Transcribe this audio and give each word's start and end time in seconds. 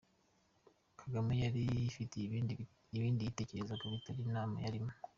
Kagame 0.99 1.33
yari 1.43 1.61
yifitiye 1.73 2.25
ibindi 2.89 3.23
yitekerereza 3.25 3.73
bitari 3.89 4.19
inama 4.27 4.55
yarimo 4.65 4.91